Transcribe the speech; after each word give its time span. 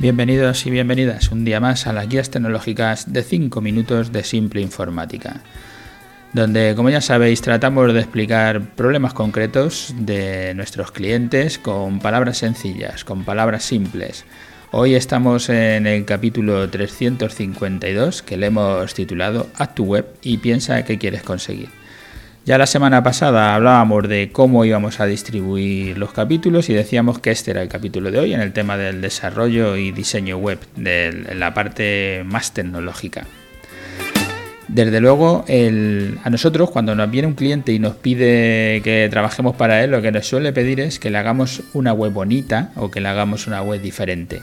Bienvenidos 0.00 0.64
y 0.64 0.70
bienvenidas 0.70 1.32
un 1.32 1.44
día 1.44 1.58
más 1.58 1.88
a 1.88 1.92
las 1.92 2.08
guías 2.08 2.30
tecnológicas 2.30 3.12
de 3.12 3.24
5 3.24 3.60
minutos 3.60 4.12
de 4.12 4.22
simple 4.22 4.60
informática, 4.60 5.40
donde 6.32 6.74
como 6.76 6.88
ya 6.88 7.00
sabéis 7.00 7.40
tratamos 7.40 7.92
de 7.92 7.98
explicar 7.98 8.60
problemas 8.76 9.12
concretos 9.12 9.92
de 9.98 10.54
nuestros 10.54 10.92
clientes 10.92 11.58
con 11.58 11.98
palabras 11.98 12.38
sencillas, 12.38 13.02
con 13.02 13.24
palabras 13.24 13.64
simples. 13.64 14.24
Hoy 14.70 14.94
estamos 14.94 15.48
en 15.48 15.88
el 15.88 16.04
capítulo 16.04 16.70
352 16.70 18.22
que 18.22 18.36
le 18.36 18.46
hemos 18.46 18.94
titulado 18.94 19.48
Haz 19.58 19.74
tu 19.74 19.84
web 19.84 20.06
y 20.22 20.38
piensa 20.38 20.84
qué 20.84 20.96
quieres 20.98 21.24
conseguir. 21.24 21.70
Ya 22.48 22.56
la 22.56 22.66
semana 22.66 23.02
pasada 23.02 23.54
hablábamos 23.54 24.08
de 24.08 24.30
cómo 24.32 24.64
íbamos 24.64 25.00
a 25.00 25.04
distribuir 25.04 25.98
los 25.98 26.12
capítulos 26.12 26.70
y 26.70 26.72
decíamos 26.72 27.18
que 27.18 27.30
este 27.30 27.50
era 27.50 27.60
el 27.60 27.68
capítulo 27.68 28.10
de 28.10 28.20
hoy 28.20 28.32
en 28.32 28.40
el 28.40 28.54
tema 28.54 28.78
del 28.78 29.02
desarrollo 29.02 29.76
y 29.76 29.92
diseño 29.92 30.38
web, 30.38 30.58
de 30.74 31.26
la 31.34 31.52
parte 31.52 32.22
más 32.24 32.54
tecnológica. 32.54 33.26
Desde 34.66 34.98
luego, 34.98 35.44
a 35.46 36.30
nosotros 36.30 36.70
cuando 36.70 36.94
nos 36.94 37.10
viene 37.10 37.28
un 37.28 37.34
cliente 37.34 37.74
y 37.74 37.78
nos 37.78 37.96
pide 37.96 38.80
que 38.82 39.08
trabajemos 39.10 39.54
para 39.54 39.84
él, 39.84 39.90
lo 39.90 40.00
que 40.00 40.10
nos 40.10 40.26
suele 40.26 40.54
pedir 40.54 40.80
es 40.80 40.98
que 40.98 41.10
le 41.10 41.18
hagamos 41.18 41.60
una 41.74 41.92
web 41.92 42.14
bonita 42.14 42.70
o 42.76 42.90
que 42.90 43.02
le 43.02 43.08
hagamos 43.08 43.46
una 43.46 43.60
web 43.60 43.82
diferente. 43.82 44.40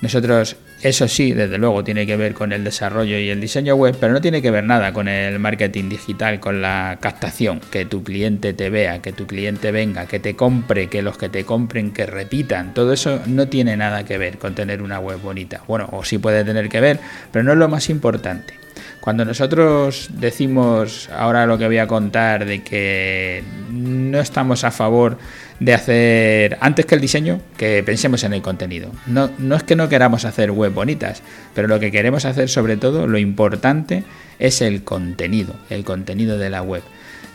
Nosotros, 0.00 0.56
eso 0.82 1.08
sí, 1.08 1.32
desde 1.32 1.58
luego, 1.58 1.82
tiene 1.82 2.06
que 2.06 2.16
ver 2.16 2.32
con 2.32 2.52
el 2.52 2.62
desarrollo 2.62 3.18
y 3.18 3.30
el 3.30 3.40
diseño 3.40 3.74
web, 3.74 3.96
pero 3.98 4.12
no 4.12 4.20
tiene 4.20 4.40
que 4.40 4.52
ver 4.52 4.62
nada 4.62 4.92
con 4.92 5.08
el 5.08 5.40
marketing 5.40 5.88
digital, 5.88 6.38
con 6.38 6.62
la 6.62 6.98
captación, 7.00 7.60
que 7.72 7.84
tu 7.84 8.04
cliente 8.04 8.52
te 8.52 8.70
vea, 8.70 9.02
que 9.02 9.12
tu 9.12 9.26
cliente 9.26 9.72
venga, 9.72 10.06
que 10.06 10.20
te 10.20 10.36
compre, 10.36 10.86
que 10.86 11.02
los 11.02 11.18
que 11.18 11.28
te 11.28 11.44
compren, 11.44 11.92
que 11.92 12.06
repitan. 12.06 12.74
Todo 12.74 12.92
eso 12.92 13.20
no 13.26 13.48
tiene 13.48 13.76
nada 13.76 14.04
que 14.04 14.18
ver 14.18 14.38
con 14.38 14.54
tener 14.54 14.82
una 14.82 15.00
web 15.00 15.20
bonita. 15.20 15.62
Bueno, 15.66 15.88
o 15.90 16.04
sí 16.04 16.18
puede 16.18 16.44
tener 16.44 16.68
que 16.68 16.80
ver, 16.80 17.00
pero 17.32 17.42
no 17.42 17.52
es 17.52 17.58
lo 17.58 17.68
más 17.68 17.90
importante. 17.90 18.54
Cuando 19.00 19.24
nosotros 19.24 20.10
decimos 20.12 21.08
ahora 21.16 21.46
lo 21.46 21.56
que 21.56 21.66
voy 21.66 21.78
a 21.78 21.86
contar 21.86 22.44
de 22.44 22.62
que 22.62 23.42
no 23.70 24.20
estamos 24.20 24.64
a 24.64 24.70
favor 24.70 25.18
de 25.60 25.74
hacer, 25.74 26.58
antes 26.60 26.86
que 26.86 26.94
el 26.94 27.00
diseño, 27.00 27.40
que 27.56 27.82
pensemos 27.82 28.22
en 28.24 28.32
el 28.32 28.42
contenido. 28.42 28.90
No, 29.06 29.30
no 29.38 29.56
es 29.56 29.62
que 29.62 29.76
no 29.76 29.88
queramos 29.88 30.24
hacer 30.24 30.50
web 30.50 30.72
bonitas, 30.72 31.22
pero 31.54 31.68
lo 31.68 31.80
que 31.80 31.90
queremos 31.90 32.24
hacer 32.24 32.48
sobre 32.48 32.76
todo, 32.76 33.06
lo 33.06 33.18
importante, 33.18 34.04
es 34.38 34.62
el 34.62 34.84
contenido, 34.84 35.54
el 35.70 35.84
contenido 35.84 36.38
de 36.38 36.50
la 36.50 36.62
web. 36.62 36.82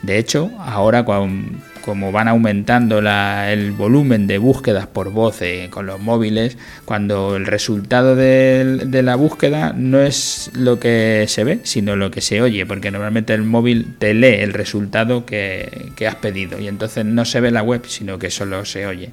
De 0.04 0.18
hecho, 0.18 0.50
ahora 0.58 1.02
como 1.04 2.12
van 2.12 2.28
aumentando 2.28 2.98
el 2.98 3.72
volumen 3.72 4.26
de 4.26 4.36
búsquedas 4.36 4.86
por 4.86 5.10
voz 5.10 5.40
eh, 5.40 5.68
con 5.70 5.86
los 5.86 5.98
móviles, 5.98 6.58
cuando 6.84 7.36
el 7.36 7.46
resultado 7.46 8.14
de, 8.14 9.00
la 9.02 9.16
búsqueda 9.16 9.72
no 9.74 10.00
es 10.00 10.50
lo 10.52 10.78
que 10.78 11.24
se 11.28 11.44
ve, 11.44 11.60
sino 11.62 11.96
lo 11.96 12.10
que 12.10 12.20
se 12.20 12.42
oye, 12.42 12.66
porque 12.66 12.90
normalmente 12.90 13.32
el 13.32 13.44
móvil 13.44 13.94
te 13.98 14.12
lee 14.12 14.40
el 14.40 14.52
resultado 14.52 15.24
que, 15.24 15.90
has 16.06 16.16
pedido 16.16 16.60
y 16.60 16.68
entonces 16.68 17.06
no 17.06 17.24
se 17.24 17.40
ve 17.40 17.50
la 17.50 17.62
web, 17.62 17.86
sino 17.86 18.18
que 18.18 18.30
solo 18.30 18.66
se 18.66 18.86
oye. 18.86 19.08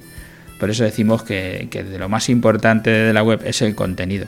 Por 0.60 0.68
eso 0.68 0.84
decimos 0.84 1.22
que, 1.22 1.68
de 1.72 1.98
lo 1.98 2.10
más 2.10 2.28
importante 2.28 2.90
de 2.90 3.14
la 3.14 3.22
web 3.22 3.40
es 3.46 3.62
el 3.62 3.74
contenido. 3.74 4.26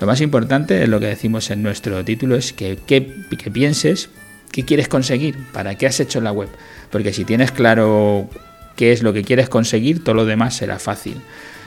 Lo 0.00 0.06
más 0.06 0.20
importante 0.20 0.84
es 0.84 0.88
lo 0.88 1.00
que 1.00 1.06
decimos 1.06 1.50
en 1.50 1.64
nuestro 1.64 2.04
título, 2.04 2.36
es 2.36 2.52
que, 2.52 2.78
que 2.86 3.50
pienses 3.50 4.10
qué 4.54 4.64
quieres 4.64 4.86
conseguir, 4.86 5.36
para 5.52 5.74
qué 5.74 5.88
has 5.88 5.98
hecho 5.98 6.20
la 6.20 6.30
web. 6.30 6.48
Porque 6.90 7.12
si 7.12 7.24
tienes 7.24 7.50
claro 7.50 8.28
qué 8.76 8.92
es 8.92 9.02
lo 9.02 9.12
que 9.12 9.24
quieres 9.24 9.48
conseguir, 9.48 10.04
todo 10.04 10.14
lo 10.14 10.26
demás 10.26 10.54
será 10.54 10.78
fácil. 10.78 11.20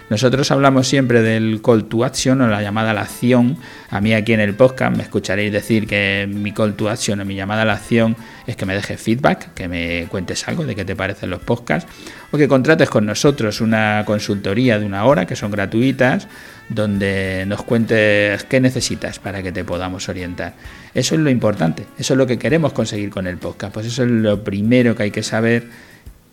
Nosotros 0.09 0.49
hablamos 0.51 0.87
siempre 0.87 1.21
del 1.21 1.61
call 1.61 1.85
to 1.85 2.05
action 2.05 2.39
o 2.39 2.47
la 2.47 2.61
llamada 2.61 2.91
a 2.91 2.93
la 2.93 3.01
acción. 3.01 3.57
A 3.89 3.99
mí 3.99 4.13
aquí 4.13 4.31
en 4.31 4.39
el 4.39 4.53
podcast 4.53 4.95
me 4.95 5.03
escucharéis 5.03 5.51
decir 5.51 5.85
que 5.85 6.29
mi 6.31 6.53
call 6.53 6.75
to 6.75 6.89
action 6.89 7.19
o 7.19 7.25
mi 7.25 7.35
llamada 7.35 7.63
a 7.63 7.65
la 7.65 7.73
acción 7.73 8.15
es 8.45 8.55
que 8.55 8.65
me 8.65 8.73
dejes 8.73 9.01
feedback, 9.01 9.53
que 9.53 9.67
me 9.67 10.07
cuentes 10.09 10.47
algo 10.47 10.65
de 10.65 10.75
qué 10.75 10.85
te 10.85 10.95
parecen 10.95 11.29
los 11.29 11.41
podcasts 11.41 11.91
o 12.31 12.37
que 12.37 12.47
contrates 12.47 12.89
con 12.89 13.05
nosotros 13.05 13.59
una 13.59 14.03
consultoría 14.05 14.79
de 14.79 14.85
una 14.85 15.03
hora 15.03 15.25
que 15.25 15.35
son 15.35 15.51
gratuitas 15.51 16.29
donde 16.69 17.43
nos 17.45 17.63
cuentes 17.63 18.45
qué 18.45 18.61
necesitas 18.61 19.19
para 19.19 19.43
que 19.43 19.51
te 19.51 19.65
podamos 19.65 20.07
orientar. 20.07 20.53
Eso 20.93 21.15
es 21.15 21.21
lo 21.21 21.29
importante, 21.29 21.85
eso 21.97 22.13
es 22.13 22.17
lo 22.17 22.25
que 22.25 22.39
queremos 22.39 22.71
conseguir 22.71 23.09
con 23.09 23.27
el 23.27 23.37
podcast. 23.37 23.73
Pues 23.73 23.85
eso 23.87 24.03
es 24.03 24.09
lo 24.09 24.41
primero 24.41 24.95
que 24.95 25.03
hay 25.03 25.11
que 25.11 25.23
saber 25.23 25.67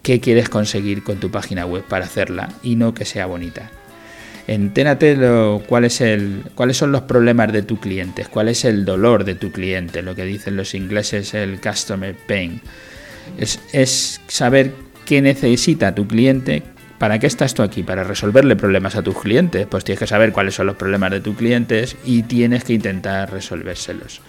qué 0.05 0.21
quieres 0.21 0.49
conseguir 0.49 1.03
con 1.03 1.17
tu 1.17 1.31
página 1.31 1.67
web 1.67 1.83
para 1.83 2.05
hacerla 2.05 2.51
y 2.63 2.77
no 2.77 2.95
que 2.95 3.05
sea 3.05 3.27
bonita. 3.27 3.71
Enténate 4.47 5.17
lo, 5.17 5.63
cuál 5.67 5.85
es 5.85 6.03
el, 6.03 6.45
cuáles 6.55 6.77
son 6.77 6.93
los 6.93 7.03
problemas 7.03 7.51
de 7.53 7.63
tu 7.63 7.81
cliente, 7.81 8.27
cuál 8.31 8.49
es 8.49 8.67
el 8.67 8.85
dolor 8.85 9.25
de 9.25 9.35
tu 9.35 9.51
cliente, 9.51 10.03
lo 10.03 10.15
que 10.15 10.27
dicen 10.27 10.57
los 10.57 10.75
ingleses 10.75 11.33
el 11.33 11.59
customer 11.59 12.15
pain. 12.15 12.61
Es, 13.39 13.59
es 13.73 14.21
saber 14.29 14.73
qué 15.07 15.23
necesita 15.23 15.95
tu 15.95 16.07
cliente, 16.07 16.63
¿Para 16.99 17.19
qué 17.19 17.27
estás 17.27 17.53
tú 17.55 17.63
aquí? 17.63 17.83
Para 17.83 18.05
resolverle 18.05 18.57
problemas 18.57 18.97
a 18.97 19.03
tus 19.03 19.21
clientes. 19.21 19.67
Pues 19.67 19.85
tienes 19.85 19.99
que 19.99 20.07
saber 20.07 20.33
cuáles 20.33 20.55
son 20.55 20.69
los 20.69 20.77
problemas 20.77 21.11
de 21.11 21.21
tus 21.21 21.37
clientes 21.37 21.97
y 22.05 22.23
tienes 22.23 22.65
que 22.65 22.73
intentar 22.73 23.31
resolvérselos. 23.31 24.21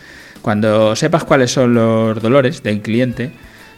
Cuando 0.41 0.95
sepas 0.95 1.23
cuáles 1.23 1.51
son 1.51 1.73
los 1.73 2.21
dolores 2.21 2.63
del 2.63 2.81
cliente, 2.81 3.31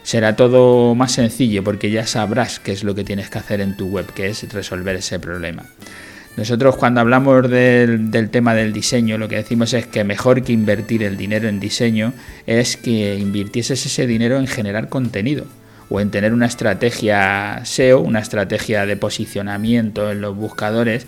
será 0.08 0.38
todo 0.38 0.96
más 0.96 1.12
sencillo 1.12 1.66
porque 1.66 1.92
ya 1.92 2.08
sabrás 2.08 2.62
qué 2.62 2.72
es 2.72 2.86
lo 2.86 2.96
que 2.96 3.04
tienes 3.04 3.30
que 3.30 3.40
hacer 3.40 3.60
en 3.60 3.76
tu 3.76 3.88
web, 3.90 4.06
que 4.14 4.28
es 4.28 4.54
resolver 4.54 4.96
ese 4.96 5.20
problema. 5.20 5.66
Nosotros 6.38 6.78
cuando 6.78 7.02
hablamos 7.02 7.50
del, 7.50 8.30
tema 8.32 8.54
del 8.54 8.72
diseño, 8.72 9.18
lo 9.18 9.28
que 9.28 9.36
decimos 9.36 9.74
es 9.74 9.86
que 9.86 10.06
mejor 10.06 10.44
que 10.44 10.54
invertir 10.54 11.04
el 11.04 11.18
dinero 11.18 11.50
en 11.50 11.60
diseño 11.60 12.14
es 12.46 12.78
que 12.78 13.18
invirtieses 13.20 13.86
ese 13.86 14.08
dinero 14.08 14.40
en 14.40 14.48
generar 14.48 14.88
contenido 14.88 15.44
o 15.90 16.00
en 16.00 16.10
tener 16.10 16.32
una 16.32 16.46
estrategia 16.46 17.66
SEO, 17.66 18.00
una 18.00 18.20
estrategia 18.20 18.86
de 18.86 18.96
posicionamiento 18.96 20.10
en 20.10 20.22
los 20.22 20.38
buscadores 20.38 21.06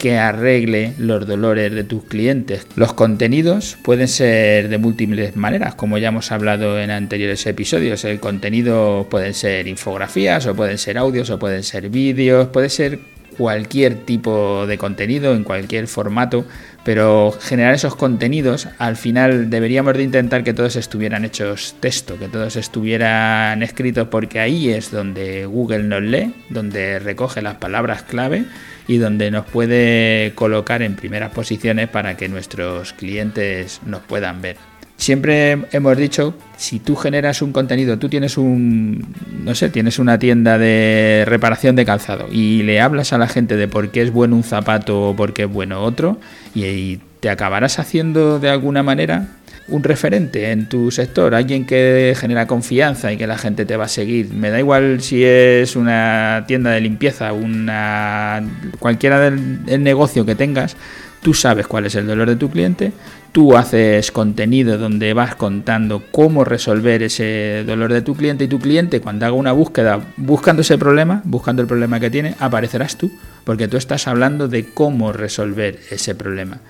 que 0.00 0.16
arregle 0.16 0.94
los 0.96 1.26
dolores 1.26 1.72
de 1.72 1.84
tus 1.84 2.02
clientes. 2.04 2.66
Los 2.74 2.94
contenidos 2.94 3.76
pueden 3.82 4.08
ser 4.08 4.70
de 4.70 4.78
múltiples 4.78 5.36
maneras, 5.36 5.74
como 5.74 5.98
ya 5.98 6.08
hemos 6.08 6.32
hablado 6.32 6.80
en 6.80 6.90
anteriores 6.90 7.46
episodios. 7.46 8.04
El 8.04 8.18
contenido 8.18 9.06
pueden 9.10 9.34
ser 9.34 9.68
infografías, 9.68 10.46
o 10.46 10.56
pueden 10.56 10.78
ser 10.78 10.96
audios, 10.96 11.28
o 11.28 11.38
pueden 11.38 11.62
ser 11.62 11.90
vídeos, 11.90 12.48
puede 12.48 12.70
ser 12.70 12.98
cualquier 13.40 13.94
tipo 13.94 14.66
de 14.66 14.76
contenido, 14.76 15.34
en 15.34 15.44
cualquier 15.44 15.86
formato, 15.86 16.44
pero 16.84 17.32
generar 17.40 17.72
esos 17.72 17.96
contenidos, 17.96 18.68
al 18.76 18.96
final 18.96 19.48
deberíamos 19.48 19.94
de 19.94 20.02
intentar 20.02 20.44
que 20.44 20.52
todos 20.52 20.76
estuvieran 20.76 21.24
hechos 21.24 21.74
texto, 21.80 22.18
que 22.18 22.28
todos 22.28 22.56
estuvieran 22.56 23.62
escritos, 23.62 24.08
porque 24.08 24.40
ahí 24.40 24.68
es 24.68 24.90
donde 24.90 25.46
Google 25.46 25.84
nos 25.84 26.02
lee, 26.02 26.34
donde 26.50 26.98
recoge 26.98 27.40
las 27.40 27.54
palabras 27.54 28.02
clave 28.02 28.44
y 28.86 28.98
donde 28.98 29.30
nos 29.30 29.46
puede 29.46 30.32
colocar 30.34 30.82
en 30.82 30.94
primeras 30.94 31.32
posiciones 31.32 31.88
para 31.88 32.18
que 32.18 32.28
nuestros 32.28 32.92
clientes 32.92 33.80
nos 33.86 34.02
puedan 34.02 34.42
ver. 34.42 34.69
Siempre 35.00 35.58
hemos 35.72 35.96
dicho, 35.96 36.34
si 36.58 36.78
tú 36.78 36.94
generas 36.94 37.40
un 37.40 37.52
contenido, 37.52 37.98
tú 37.98 38.10
tienes 38.10 38.36
un, 38.36 39.02
no 39.42 39.54
sé, 39.54 39.70
tienes 39.70 39.98
una 39.98 40.18
tienda 40.18 40.58
de 40.58 41.24
reparación 41.26 41.74
de 41.74 41.86
calzado 41.86 42.26
y 42.30 42.64
le 42.64 42.82
hablas 42.82 43.14
a 43.14 43.18
la 43.18 43.26
gente 43.26 43.56
de 43.56 43.66
por 43.66 43.92
qué 43.92 44.02
es 44.02 44.12
bueno 44.12 44.36
un 44.36 44.42
zapato 44.42 45.08
o 45.08 45.16
por 45.16 45.32
qué 45.32 45.44
es 45.44 45.50
bueno 45.50 45.82
otro 45.82 46.20
y 46.54 46.98
te 47.20 47.30
acabarás 47.30 47.78
haciendo 47.78 48.38
de 48.40 48.50
alguna 48.50 48.82
manera 48.82 49.28
un 49.70 49.82
referente 49.82 50.50
en 50.50 50.66
tu 50.66 50.90
sector, 50.90 51.34
alguien 51.34 51.64
que 51.64 52.14
genera 52.16 52.46
confianza 52.46 53.12
y 53.12 53.16
que 53.16 53.26
la 53.26 53.38
gente 53.38 53.64
te 53.64 53.76
va 53.76 53.84
a 53.84 53.88
seguir. 53.88 54.32
Me 54.32 54.50
da 54.50 54.58
igual 54.58 55.00
si 55.00 55.24
es 55.24 55.76
una 55.76 56.44
tienda 56.46 56.70
de 56.70 56.80
limpieza, 56.80 57.32
una 57.32 58.42
cualquiera 58.78 59.20
del, 59.20 59.82
negocio 59.82 60.26
que 60.26 60.34
tengas, 60.34 60.76
tú 61.22 61.34
sabes 61.34 61.66
cuál 61.66 61.86
es 61.86 61.94
el 61.94 62.06
dolor 62.06 62.28
de 62.28 62.36
tu 62.36 62.50
cliente, 62.50 62.92
tú 63.32 63.56
haces 63.56 64.10
contenido 64.10 64.78
donde 64.78 65.14
vas 65.14 65.34
contando 65.36 66.02
cómo 66.10 66.44
resolver 66.44 67.02
ese 67.02 67.64
dolor 67.66 67.92
de 67.92 68.02
tu 68.02 68.14
cliente 68.14 68.44
y 68.44 68.48
tu 68.48 68.58
cliente 68.58 69.00
cuando 69.00 69.26
haga 69.26 69.34
una 69.34 69.52
búsqueda 69.52 70.00
buscando 70.16 70.62
ese 70.62 70.78
problema, 70.78 71.22
buscando 71.24 71.62
el 71.62 71.68
problema 71.68 72.00
que 72.00 72.10
tiene, 72.10 72.34
aparecerás 72.40 72.96
tú, 72.96 73.10
porque 73.44 73.68
tú 73.68 73.76
estás 73.76 74.08
hablando 74.08 74.48
de 74.48 74.66
cómo 74.66 75.12
resolver 75.12 75.78
ese 75.90 76.14
problema. 76.14 76.60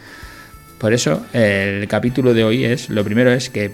Por 0.80 0.94
eso 0.94 1.22
el 1.34 1.86
capítulo 1.88 2.32
de 2.32 2.42
hoy 2.42 2.64
es, 2.64 2.88
lo 2.88 3.04
primero 3.04 3.30
es 3.30 3.50
que 3.50 3.70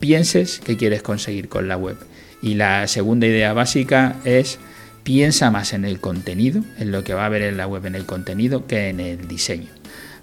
pienses 0.00 0.60
qué 0.64 0.76
quieres 0.76 1.02
conseguir 1.02 1.48
con 1.48 1.68
la 1.68 1.76
web. 1.76 1.96
Y 2.42 2.54
la 2.54 2.88
segunda 2.88 3.28
idea 3.28 3.52
básica 3.52 4.16
es 4.24 4.58
piensa 5.04 5.52
más 5.52 5.72
en 5.72 5.84
el 5.84 6.00
contenido, 6.00 6.64
en 6.78 6.90
lo 6.90 7.04
que 7.04 7.14
va 7.14 7.22
a 7.22 7.26
haber 7.26 7.42
en 7.42 7.56
la 7.56 7.68
web 7.68 7.86
en 7.86 7.94
el 7.94 8.06
contenido, 8.06 8.66
que 8.66 8.88
en 8.88 8.98
el 8.98 9.28
diseño. 9.28 9.77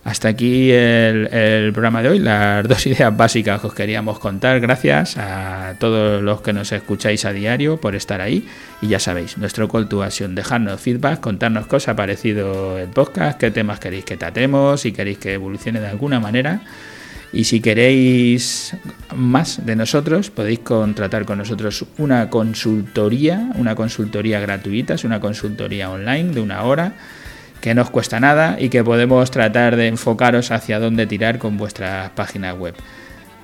Hasta 0.06 0.28
aquí 0.28 0.69
el, 0.72 1.72
programa 1.74 2.04
de 2.04 2.10
hoy, 2.10 2.19
las 2.19 2.68
dos 2.68 2.86
ideas 2.86 3.18
básicas 3.18 3.60
que 3.60 3.66
os 3.66 3.74
queríamos 3.74 4.19
contar. 4.19 4.60
Gracias 4.60 5.18
a 5.18 5.74
todos 5.80 6.22
los 6.22 6.42
que 6.42 6.54
nos 6.54 6.72
escucháis 6.72 7.25
a 7.25 7.34
diario 7.34 7.78
por 7.78 7.96
estar 7.96 8.22
ahí. 8.22 8.48
Y 8.84 8.88
ya 8.88 9.00
sabéis, 9.00 9.40
nuestro 9.40 9.68
call 9.68 9.90
to 9.90 10.04
action, 10.04 10.36
dejarnos 10.36 10.80
feedback, 10.80 11.22
contarnos 11.22 11.66
qué 11.66 11.78
os 11.78 11.88
ha 11.88 11.96
parecido 11.96 12.78
el 12.78 12.90
podcast, 12.90 13.40
qué 13.40 13.50
temas 13.50 13.80
queréis 13.80 14.06
que 14.06 14.16
tratemos, 14.16 14.81
si 14.81 14.92
queréis 14.92 15.18
que 15.18 15.34
evolucione 15.34 15.80
de 15.80 15.88
alguna 15.88 16.19
manera. 16.19 16.62
Y 17.34 17.46
si 17.46 17.60
queréis 17.60 18.78
más 19.16 19.66
de 19.66 19.75
nosotros, 19.75 20.30
podéis 20.30 20.60
contratar 20.60 21.25
con 21.25 21.40
nosotros 21.40 21.84
una 21.98 22.30
consultoría, 22.30 23.50
una 23.56 23.74
consultoría 23.74 24.40
gratuita, 24.40 24.94
es 24.94 25.04
una 25.04 25.19
consultoría 25.19 25.90
online 25.90 26.31
de 26.31 26.42
una 26.42 26.62
hora 26.62 26.94
que 27.65 27.73
no 27.73 27.81
os 27.81 27.89
cuesta 27.89 28.19
nada 28.19 28.57
y 28.59 28.69
que 28.69 28.83
podemos 28.83 29.31
tratar 29.31 29.75
de 29.75 29.88
enfocaros 29.88 30.51
hacia 30.51 30.79
dónde 30.79 31.07
tirar 31.07 31.39
con 31.39 31.57
vuestra 31.57 32.12
página 32.13 32.53
web. 32.53 32.75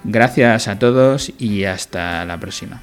Gracias 0.04 0.68
a 0.68 0.78
todos 0.78 1.34
y 1.40 1.64
hasta 1.64 2.24
la 2.26 2.38
próxima. 2.40 2.82